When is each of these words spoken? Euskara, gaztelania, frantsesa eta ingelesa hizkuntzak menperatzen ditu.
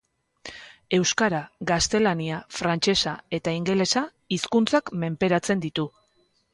Euskara, 0.97 1.41
gaztelania, 1.73 2.41
frantsesa 2.61 3.15
eta 3.41 3.57
ingelesa 3.61 4.07
hizkuntzak 4.39 4.95
menperatzen 5.07 5.67
ditu. 5.69 5.89